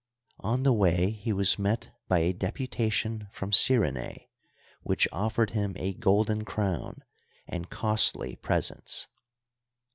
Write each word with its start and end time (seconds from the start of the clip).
On 0.39 0.63
the 0.63 0.73
way 0.73 1.11
he 1.11 1.31
was 1.31 1.59
met 1.59 1.91
by 2.07 2.17
a 2.21 2.33
deputation 2.33 3.27
from 3.31 3.51
Cy 3.51 3.75
renae 3.75 4.29
which 4.81 5.07
offered 5.11 5.51
him 5.51 5.73
a 5.75 5.93
golden 5.93 6.43
crown 6.43 7.03
and 7.47 7.69
costly 7.69 8.35
pres 8.35 8.71
ents. 8.71 9.07